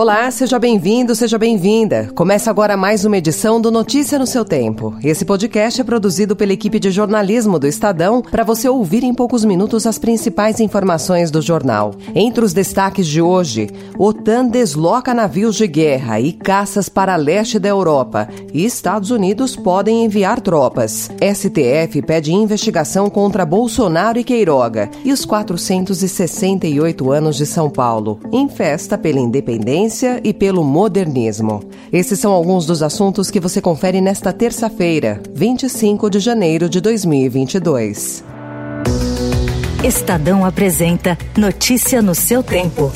Olá, 0.00 0.30
seja 0.30 0.60
bem-vindo, 0.60 1.12
seja 1.12 1.36
bem-vinda. 1.36 2.08
Começa 2.14 2.48
agora 2.48 2.76
mais 2.76 3.04
uma 3.04 3.16
edição 3.16 3.60
do 3.60 3.68
Notícia 3.68 4.16
no 4.16 4.28
seu 4.28 4.44
Tempo. 4.44 4.96
Esse 5.02 5.24
podcast 5.24 5.80
é 5.80 5.82
produzido 5.82 6.36
pela 6.36 6.52
equipe 6.52 6.78
de 6.78 6.92
jornalismo 6.92 7.58
do 7.58 7.66
Estadão 7.66 8.22
para 8.22 8.44
você 8.44 8.68
ouvir 8.68 9.02
em 9.02 9.12
poucos 9.12 9.44
minutos 9.44 9.88
as 9.88 9.98
principais 9.98 10.60
informações 10.60 11.32
do 11.32 11.42
jornal. 11.42 11.96
Entre 12.14 12.44
os 12.44 12.52
destaques 12.52 13.08
de 13.08 13.20
hoje, 13.20 13.70
OTAN 13.98 14.46
desloca 14.46 15.12
navios 15.12 15.56
de 15.56 15.66
guerra 15.66 16.20
e 16.20 16.32
caças 16.32 16.88
para 16.88 17.16
leste 17.16 17.58
da 17.58 17.68
Europa 17.68 18.28
e 18.54 18.64
Estados 18.64 19.10
Unidos 19.10 19.56
podem 19.56 20.04
enviar 20.04 20.40
tropas. 20.40 21.10
STF 21.20 22.02
pede 22.02 22.32
investigação 22.32 23.10
contra 23.10 23.44
Bolsonaro 23.44 24.16
e 24.16 24.22
Queiroga 24.22 24.88
e 25.04 25.12
os 25.12 25.24
468 25.24 27.10
anos 27.10 27.34
de 27.34 27.44
São 27.44 27.68
Paulo, 27.68 28.20
em 28.30 28.48
festa 28.48 28.96
pela 28.96 29.18
independência 29.18 29.87
ciência 29.88 30.20
e 30.22 30.32
pelo 30.32 30.62
modernismo. 30.62 31.62
Esses 31.92 32.18
são 32.18 32.32
alguns 32.32 32.66
dos 32.66 32.82
assuntos 32.82 33.30
que 33.30 33.40
você 33.40 33.60
confere 33.60 34.00
nesta 34.00 34.32
terça-feira, 34.32 35.20
25 35.34 36.10
de 36.10 36.20
janeiro 36.20 36.68
de 36.68 36.80
2022. 36.80 38.22
Estadão 39.82 40.44
apresenta 40.44 41.16
Notícia 41.36 42.02
no 42.02 42.14
seu 42.14 42.42
tempo. 42.42 42.92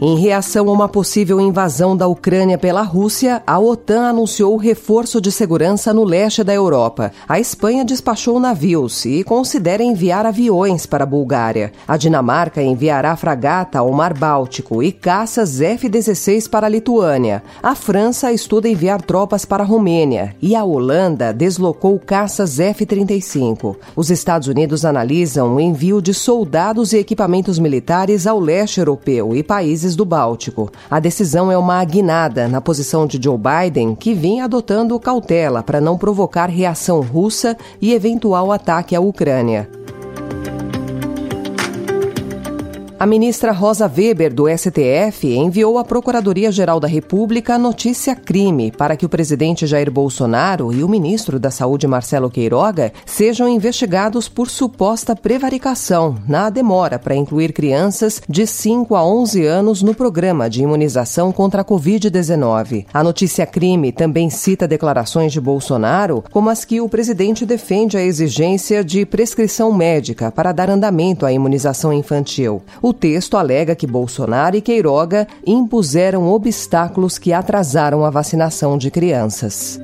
Em 0.00 0.16
reação 0.16 0.68
a 0.68 0.72
uma 0.72 0.88
possível 0.88 1.40
invasão 1.40 1.96
da 1.96 2.06
Ucrânia 2.06 2.56
pela 2.56 2.82
Rússia, 2.82 3.42
a 3.44 3.58
OTAN 3.58 4.10
anunciou 4.10 4.56
reforço 4.56 5.20
de 5.20 5.32
segurança 5.32 5.92
no 5.92 6.04
leste 6.04 6.44
da 6.44 6.54
Europa. 6.54 7.10
A 7.28 7.40
Espanha 7.40 7.84
despachou 7.84 8.38
navios 8.38 9.04
e 9.04 9.24
considera 9.24 9.82
enviar 9.82 10.24
aviões 10.24 10.86
para 10.86 11.02
a 11.02 11.06
Bulgária. 11.06 11.72
A 11.86 11.96
Dinamarca 11.96 12.62
enviará 12.62 13.16
fragata 13.16 13.80
ao 13.80 13.90
Mar 13.90 14.14
Báltico 14.14 14.84
e 14.84 14.92
caças 14.92 15.60
F-16 15.60 16.48
para 16.48 16.68
a 16.68 16.70
Lituânia. 16.70 17.42
A 17.60 17.74
França 17.74 18.32
estuda 18.32 18.68
enviar 18.68 19.02
tropas 19.02 19.44
para 19.44 19.64
a 19.64 19.66
Romênia 19.66 20.36
e 20.40 20.54
a 20.54 20.62
Holanda 20.62 21.32
deslocou 21.32 21.98
caças 21.98 22.60
F-35. 22.60 23.74
Os 23.96 24.10
Estados 24.10 24.46
Unidos 24.46 24.84
analisam 24.84 25.56
o 25.56 25.60
envio 25.60 26.00
de 26.00 26.14
soldados 26.14 26.92
e 26.92 26.98
equipamentos 26.98 27.58
militares 27.58 28.28
ao 28.28 28.38
leste 28.38 28.78
europeu 28.78 29.34
e 29.34 29.42
países 29.42 29.87
países 29.88 29.96
do 29.96 30.04
Báltico. 30.04 30.70
A 30.90 31.00
decisão 31.00 31.50
é 31.50 31.56
uma 31.56 31.82
guinada 31.84 32.48
na 32.48 32.60
posição 32.60 33.06
de 33.06 33.18
Joe 33.22 33.38
Biden, 33.38 33.94
que 33.94 34.14
vinha 34.14 34.44
adotando 34.44 34.98
cautela 35.00 35.62
para 35.62 35.80
não 35.80 35.96
provocar 35.96 36.46
reação 36.46 37.00
russa 37.00 37.56
e 37.80 37.92
eventual 37.92 38.52
ataque 38.52 38.94
à 38.94 39.00
Ucrânia. 39.00 39.77
A 43.00 43.06
ministra 43.06 43.52
Rosa 43.52 43.86
Weber, 43.86 44.34
do 44.34 44.48
STF, 44.48 45.32
enviou 45.32 45.78
à 45.78 45.84
Procuradoria-Geral 45.84 46.80
da 46.80 46.88
República 46.88 47.54
a 47.54 47.58
notícia 47.58 48.16
crime 48.16 48.72
para 48.72 48.96
que 48.96 49.06
o 49.06 49.08
presidente 49.08 49.68
Jair 49.68 49.88
Bolsonaro 49.88 50.72
e 50.72 50.82
o 50.82 50.88
ministro 50.88 51.38
da 51.38 51.48
Saúde, 51.48 51.86
Marcelo 51.86 52.28
Queiroga, 52.28 52.92
sejam 53.06 53.48
investigados 53.48 54.28
por 54.28 54.50
suposta 54.50 55.14
prevaricação 55.14 56.16
na 56.26 56.50
demora 56.50 56.98
para 56.98 57.14
incluir 57.14 57.52
crianças 57.52 58.20
de 58.28 58.44
5 58.44 58.96
a 58.96 59.06
11 59.06 59.46
anos 59.46 59.80
no 59.80 59.94
programa 59.94 60.50
de 60.50 60.64
imunização 60.64 61.30
contra 61.30 61.62
a 61.62 61.64
Covid-19. 61.64 62.86
A 62.92 63.04
notícia 63.04 63.46
crime 63.46 63.92
também 63.92 64.28
cita 64.28 64.66
declarações 64.66 65.32
de 65.32 65.40
Bolsonaro, 65.40 66.24
como 66.32 66.50
as 66.50 66.64
que 66.64 66.80
o 66.80 66.88
presidente 66.88 67.46
defende 67.46 67.96
a 67.96 68.02
exigência 68.02 68.82
de 68.82 69.06
prescrição 69.06 69.72
médica 69.72 70.32
para 70.32 70.50
dar 70.50 70.68
andamento 70.68 71.24
à 71.24 71.32
imunização 71.32 71.92
infantil. 71.92 72.60
Texto 72.92 73.36
alega 73.36 73.74
que 73.74 73.86
Bolsonaro 73.86 74.56
e 74.56 74.60
Queiroga 74.60 75.26
impuseram 75.46 76.28
obstáculos 76.28 77.18
que 77.18 77.32
atrasaram 77.32 78.04
a 78.04 78.10
vacinação 78.10 78.78
de 78.78 78.90
crianças. 78.90 79.80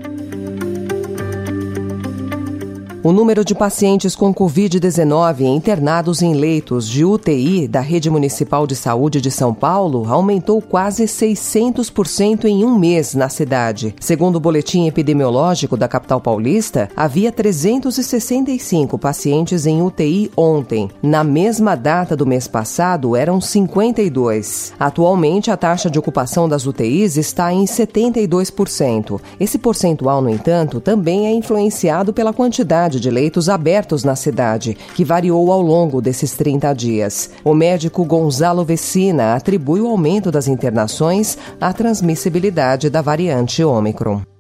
O 3.05 3.13
número 3.13 3.45
de 3.45 3.55
pacientes 3.55 4.17
com 4.17 4.33
Covid-19 4.33 5.43
internados 5.43 6.23
em 6.23 6.33
leitos 6.33 6.89
de 6.89 7.05
UTI 7.05 7.69
da 7.69 7.81
Rede 7.81 8.09
Municipal 8.09 8.67
de 8.67 8.75
Saúde 8.75 9.21
de 9.21 9.31
São 9.31 9.53
Paulo 9.53 10.07
aumentou 10.11 10.63
quase 10.63 11.05
600% 11.05 12.47
em 12.47 12.65
um 12.65 12.79
mês 12.79 13.15
na 13.15 13.29
cidade. 13.29 13.95
Segundo 14.01 14.37
o 14.37 14.41
boletim 14.41 14.87
epidemiológico 14.87 15.77
da 15.77 15.87
capital 15.87 16.19
paulista, 16.19 16.89
havia 16.97 17.31
365 17.31 18.97
pacientes 18.97 19.67
em 19.67 19.83
UTI 19.83 20.31
ontem. 20.35 20.89
Na 21.03 21.23
mesma 21.23 21.75
data 21.75 22.17
do 22.17 22.25
mês 22.25 22.49
passado, 22.49 23.15
eram 23.15 23.39
52. 23.39 24.73
Atualmente, 24.81 25.51
a 25.51 25.59
taxa 25.59 25.91
de 25.91 25.99
ocupação 25.99 26.49
das 26.49 26.65
UTIs 26.65 27.19
está 27.19 27.53
em 27.53 27.67
72%. 27.67 29.21
Esse 29.39 29.59
percentual, 29.59 30.23
no 30.23 30.31
entanto, 30.31 30.81
também 30.81 31.27
é 31.27 31.35
influenciado 31.35 32.11
pela 32.11 32.33
quantidade 32.33 32.94
quantidade 32.95 33.01
de 33.01 33.11
leitos 33.11 33.49
abertos 33.49 34.05
na 34.05 34.17
cidade, 34.17 34.77
que 34.95 35.05
variou 35.05 35.51
ao 35.51 35.61
longo 35.61 36.01
desses 36.01 36.33
30 36.33 36.73
dias. 36.75 37.31
O 37.45 37.55
médico 37.55 38.05
Gonzalo 38.05 38.65
Vecina 38.65 39.35
atribui 39.35 39.81
o 39.81 39.89
aumento 39.89 40.31
das 40.31 40.49
internações 40.49 41.37
à 41.61 41.73
transmissibilidade 41.73 42.91
da 42.91 43.03
variante 43.03 43.63
Ômicron. 43.63 44.34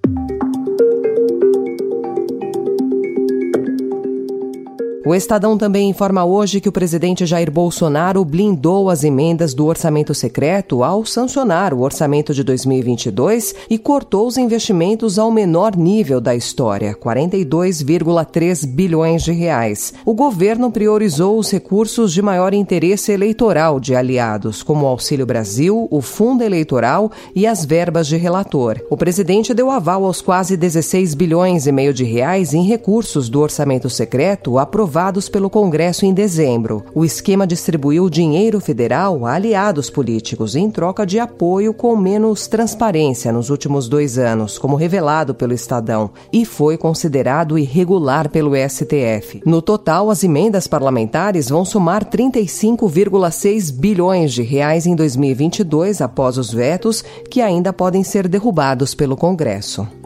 O 5.06 5.14
Estadão 5.14 5.58
também 5.58 5.90
informa 5.90 6.24
hoje 6.24 6.62
que 6.62 6.68
o 6.68 6.72
presidente 6.72 7.26
Jair 7.26 7.50
Bolsonaro 7.50 8.24
blindou 8.24 8.88
as 8.88 9.04
emendas 9.04 9.52
do 9.52 9.66
orçamento 9.66 10.14
secreto 10.14 10.82
ao 10.82 11.04
sancionar 11.04 11.74
o 11.74 11.82
orçamento 11.82 12.32
de 12.32 12.42
2022 12.42 13.54
e 13.68 13.76
cortou 13.76 14.26
os 14.26 14.38
investimentos 14.38 15.18
ao 15.18 15.30
menor 15.30 15.76
nível 15.76 16.22
da 16.22 16.34
história, 16.34 16.94
42,3 16.94 18.66
bilhões 18.66 19.22
de 19.22 19.32
reais. 19.32 19.92
O 20.06 20.14
governo 20.14 20.70
priorizou 20.70 21.38
os 21.38 21.50
recursos 21.50 22.10
de 22.10 22.22
maior 22.22 22.54
interesse 22.54 23.12
eleitoral 23.12 23.78
de 23.78 23.94
aliados, 23.94 24.62
como 24.62 24.86
o 24.86 24.88
Auxílio 24.88 25.26
Brasil, 25.26 25.86
o 25.90 26.00
Fundo 26.00 26.42
Eleitoral 26.42 27.12
e 27.34 27.46
as 27.46 27.62
verbas 27.62 28.06
de 28.06 28.16
relator. 28.16 28.80
O 28.88 28.96
presidente 28.96 29.52
deu 29.52 29.70
aval 29.70 30.06
aos 30.06 30.22
quase 30.22 30.56
16 30.56 31.12
bilhões 31.12 31.66
e 31.66 31.72
meio 31.72 31.92
de 31.92 32.04
reais 32.04 32.54
em 32.54 32.64
recursos 32.64 33.28
do 33.28 33.42
orçamento 33.42 33.90
secreto 33.90 34.58
aprovados 34.58 34.93
aprovados 34.94 35.28
pelo 35.28 35.50
Congresso 35.50 36.06
em 36.06 36.14
dezembro. 36.14 36.84
O 36.94 37.04
esquema 37.04 37.48
distribuiu 37.48 38.08
dinheiro 38.08 38.60
federal 38.60 39.26
a 39.26 39.34
aliados 39.34 39.90
políticos 39.90 40.54
em 40.54 40.70
troca 40.70 41.04
de 41.04 41.18
apoio 41.18 41.74
com 41.74 41.96
menos 41.96 42.46
transparência 42.46 43.32
nos 43.32 43.50
últimos 43.50 43.88
dois 43.88 44.18
anos, 44.18 44.56
como 44.56 44.76
revelado 44.76 45.34
pelo 45.34 45.52
Estadão, 45.52 46.12
e 46.32 46.44
foi 46.44 46.78
considerado 46.78 47.58
irregular 47.58 48.28
pelo 48.28 48.52
STF. 48.54 49.42
No 49.44 49.60
total, 49.60 50.10
as 50.10 50.22
emendas 50.22 50.68
parlamentares 50.68 51.48
vão 51.48 51.64
somar 51.64 52.04
35,6 52.04 53.72
bilhões 53.72 54.32
de 54.32 54.42
reais 54.42 54.86
em 54.86 54.94
2022 54.94 56.00
após 56.00 56.38
os 56.38 56.52
vetos 56.52 57.02
que 57.28 57.40
ainda 57.40 57.72
podem 57.72 58.04
ser 58.04 58.28
derrubados 58.28 58.94
pelo 58.94 59.16
Congresso. 59.16 60.03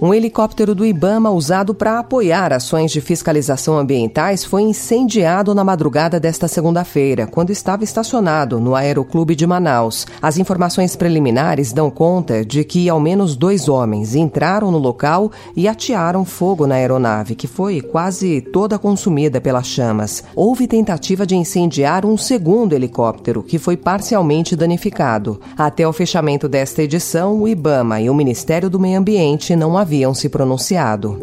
Um 0.00 0.14
helicóptero 0.14 0.76
do 0.76 0.86
Ibama 0.86 1.28
usado 1.28 1.74
para 1.74 1.98
apoiar 1.98 2.52
ações 2.52 2.92
de 2.92 3.00
fiscalização 3.00 3.76
ambientais 3.76 4.44
foi 4.44 4.62
incendiado 4.62 5.52
na 5.56 5.64
madrugada 5.64 6.20
desta 6.20 6.46
segunda-feira, 6.46 7.26
quando 7.26 7.50
estava 7.50 7.82
estacionado 7.82 8.60
no 8.60 8.76
Aeroclube 8.76 9.34
de 9.34 9.44
Manaus. 9.44 10.06
As 10.22 10.38
informações 10.38 10.94
preliminares 10.94 11.72
dão 11.72 11.90
conta 11.90 12.44
de 12.44 12.62
que 12.62 12.88
ao 12.88 13.00
menos 13.00 13.34
dois 13.34 13.68
homens 13.68 14.14
entraram 14.14 14.70
no 14.70 14.78
local 14.78 15.32
e 15.56 15.66
atearam 15.66 16.24
fogo 16.24 16.64
na 16.64 16.76
aeronave, 16.76 17.34
que 17.34 17.48
foi 17.48 17.80
quase 17.80 18.40
toda 18.40 18.78
consumida 18.78 19.40
pelas 19.40 19.66
chamas. 19.66 20.22
Houve 20.36 20.68
tentativa 20.68 21.26
de 21.26 21.34
incendiar 21.34 22.06
um 22.06 22.16
segundo 22.16 22.72
helicóptero, 22.72 23.42
que 23.42 23.58
foi 23.58 23.76
parcialmente 23.76 24.54
danificado. 24.54 25.40
Até 25.56 25.88
o 25.88 25.92
fechamento 25.92 26.48
desta 26.48 26.84
edição, 26.84 27.40
o 27.40 27.48
Ibama 27.48 28.00
e 28.00 28.08
o 28.08 28.14
Ministério 28.14 28.70
do 28.70 28.78
Meio 28.78 29.00
Ambiente 29.00 29.56
não 29.56 29.76
haviam 29.88 30.14
se 30.14 30.28
pronunciado. 30.28 31.18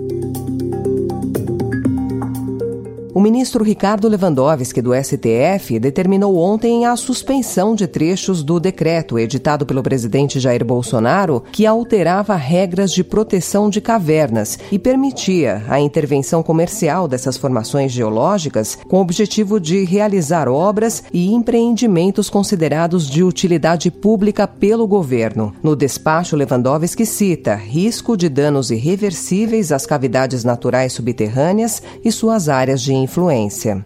O 3.15 3.21
ministro 3.21 3.63
Ricardo 3.63 4.09
Lewandowski, 4.09 4.81
do 4.81 4.91
STF, 4.93 5.79
determinou 5.79 6.35
ontem 6.35 6.85
a 6.85 6.97
suspensão 6.97 7.73
de 7.73 7.87
trechos 7.87 8.43
do 8.43 8.59
decreto 8.59 9.17
editado 9.17 9.65
pelo 9.65 9.81
presidente 9.81 10.37
Jair 10.37 10.65
Bolsonaro 10.65 11.41
que 11.49 11.65
alterava 11.65 12.35
regras 12.35 12.91
de 12.91 13.05
proteção 13.05 13.69
de 13.69 13.79
cavernas 13.79 14.59
e 14.69 14.77
permitia 14.77 15.63
a 15.69 15.79
intervenção 15.79 16.43
comercial 16.43 17.07
dessas 17.07 17.37
formações 17.37 17.93
geológicas 17.93 18.77
com 18.85 18.97
o 18.97 19.01
objetivo 19.01 19.61
de 19.61 19.85
realizar 19.85 20.49
obras 20.49 21.01
e 21.13 21.31
empreendimentos 21.31 22.29
considerados 22.29 23.09
de 23.09 23.23
utilidade 23.23 23.89
pública 23.89 24.45
pelo 24.45 24.85
governo. 24.85 25.53
No 25.63 25.73
despacho, 25.73 26.35
Lewandowski 26.35 27.05
cita 27.05 27.55
risco 27.55 28.17
de 28.17 28.27
danos 28.27 28.71
irreversíveis 28.71 29.71
às 29.71 29.85
cavidades 29.85 30.43
naturais 30.43 30.91
subterrâneas 30.91 31.81
e 32.03 32.11
suas 32.11 32.49
áreas 32.49 32.81
de 32.81 33.04
influência. 33.05 33.85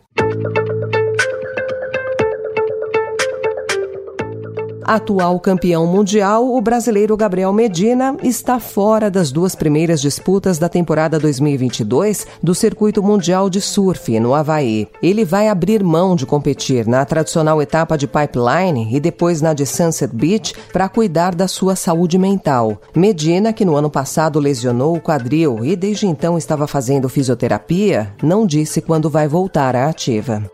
Atual 4.90 5.40
campeão 5.40 5.86
mundial, 5.86 6.52
o 6.52 6.60
brasileiro 6.60 7.16
Gabriel 7.16 7.54
Medina 7.54 8.18
está 8.24 8.60
fora 8.60 9.12
das 9.12 9.32
duas 9.32 9.54
primeiras 9.54 10.02
disputas 10.02 10.58
da 10.58 10.68
temporada 10.68 11.20
2022 11.20 12.26
do 12.42 12.56
Circuito 12.56 13.04
Mundial 13.04 13.52
de 13.52 13.62
Surf, 13.62 14.20
no 14.20 14.34
Havaí. 14.34 14.88
Ele 15.00 15.24
vai 15.24 15.48
abrir 15.48 15.84
mão 15.84 16.16
de 16.16 16.26
competir 16.26 16.88
na 16.88 17.06
tradicional 17.06 17.62
etapa 17.62 17.96
de 17.96 18.08
pipeline 18.08 18.90
e 18.92 19.00
depois 19.00 19.44
na 19.44 19.54
de 19.54 19.64
Sunset 19.64 20.12
Beach 20.12 20.56
para 20.74 20.90
cuidar 20.90 21.36
da 21.36 21.48
sua 21.48 21.76
saúde 21.76 22.18
mental. 22.18 22.82
Medina, 22.96 23.54
que 23.54 23.64
no 23.64 23.76
ano 23.76 23.92
passado 23.92 24.40
lesionou 24.40 24.96
o 24.96 25.00
quadril 25.00 25.64
e 25.64 25.76
desde 25.76 26.08
então 26.08 26.36
estava 26.36 26.66
fazendo 26.66 27.08
fisioterapia, 27.08 28.12
não 28.24 28.44
disse 28.44 28.82
quando 28.82 29.08
vai 29.08 29.28
voltar 29.28 29.76
à 29.76 29.88
ativa. 29.88 30.50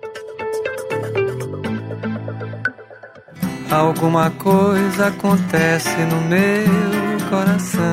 Alguma 3.76 4.32
coisa 4.32 5.08
acontece 5.08 5.90
no 6.06 6.22
meu 6.22 7.30
coração. 7.30 7.84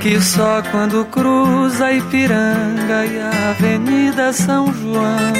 Que 0.00 0.20
só 0.20 0.60
quando 0.72 1.04
cruza 1.04 1.92
Ipiranga 1.92 3.06
e 3.06 3.20
a 3.20 3.50
Avenida 3.50 4.32
São 4.32 4.74
João. 4.74 5.34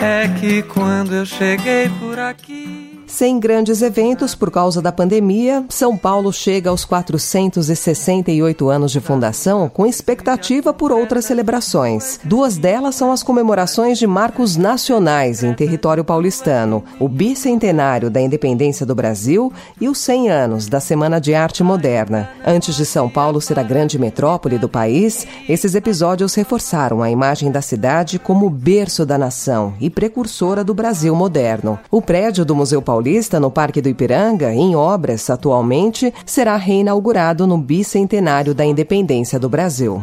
É 0.00 0.28
que 0.38 0.62
quando 0.62 1.16
eu 1.16 1.26
cheguei 1.26 1.88
por 1.98 2.20
aqui. 2.20 2.77
Sem 3.08 3.40
grandes 3.40 3.80
eventos 3.80 4.34
por 4.34 4.50
causa 4.50 4.82
da 4.82 4.92
pandemia, 4.92 5.64
São 5.70 5.96
Paulo 5.96 6.30
chega 6.30 6.68
aos 6.68 6.84
468 6.84 8.68
anos 8.68 8.92
de 8.92 9.00
fundação 9.00 9.66
com 9.68 9.86
expectativa 9.86 10.74
por 10.74 10.92
outras 10.92 11.24
celebrações. 11.24 12.20
Duas 12.22 12.58
delas 12.58 12.94
são 12.94 13.10
as 13.10 13.22
comemorações 13.22 13.98
de 13.98 14.06
marcos 14.06 14.56
nacionais 14.56 15.42
em 15.42 15.54
território 15.54 16.04
paulistano, 16.04 16.84
o 17.00 17.08
bicentenário 17.08 18.10
da 18.10 18.20
independência 18.20 18.84
do 18.84 18.94
Brasil 18.94 19.50
e 19.80 19.88
os 19.88 19.96
100 19.98 20.28
anos 20.28 20.68
da 20.68 20.78
Semana 20.78 21.18
de 21.18 21.34
Arte 21.34 21.62
Moderna. 21.62 22.28
Antes 22.46 22.76
de 22.76 22.84
São 22.84 23.08
Paulo 23.08 23.40
ser 23.40 23.58
a 23.58 23.62
grande 23.62 23.98
metrópole 23.98 24.58
do 24.58 24.68
país, 24.68 25.26
esses 25.48 25.74
episódios 25.74 26.34
reforçaram 26.34 27.02
a 27.02 27.10
imagem 27.10 27.50
da 27.50 27.62
cidade 27.62 28.18
como 28.18 28.50
berço 28.50 29.06
da 29.06 29.16
nação 29.16 29.72
e 29.80 29.88
precursora 29.88 30.62
do 30.62 30.74
Brasil 30.74 31.16
moderno. 31.16 31.78
O 31.90 32.02
prédio 32.02 32.44
do 32.44 32.54
Museu 32.54 32.82
Paulista 32.82 32.97
Paulista, 32.98 33.38
no 33.38 33.48
Parque 33.48 33.80
do 33.80 33.88
Ipiranga, 33.88 34.52
em 34.52 34.74
obras 34.74 35.30
atualmente, 35.30 36.12
será 36.26 36.56
reinaugurado 36.56 37.46
no 37.46 37.56
bicentenário 37.56 38.52
da 38.52 38.64
independência 38.64 39.38
do 39.38 39.48
Brasil. 39.48 40.02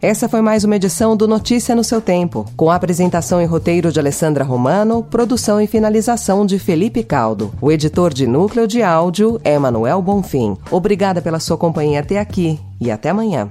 Essa 0.00 0.28
foi 0.28 0.40
mais 0.40 0.62
uma 0.62 0.76
edição 0.76 1.16
do 1.16 1.26
Notícia 1.26 1.74
no 1.74 1.82
seu 1.82 2.00
tempo, 2.00 2.46
com 2.56 2.70
a 2.70 2.76
apresentação 2.76 3.42
e 3.42 3.44
roteiro 3.44 3.90
de 3.90 3.98
Alessandra 3.98 4.44
Romano, 4.44 5.02
produção 5.02 5.60
e 5.60 5.66
finalização 5.66 6.46
de 6.46 6.60
Felipe 6.60 7.02
Caldo. 7.02 7.52
O 7.60 7.72
editor 7.72 8.14
de 8.14 8.24
núcleo 8.24 8.68
de 8.68 8.84
áudio 8.84 9.40
é 9.42 9.58
Manuel 9.58 10.00
Bonfim. 10.00 10.56
Obrigada 10.70 11.20
pela 11.20 11.40
sua 11.40 11.58
companhia 11.58 11.98
até 11.98 12.20
aqui 12.20 12.60
e 12.80 12.88
até 12.88 13.10
amanhã. 13.10 13.50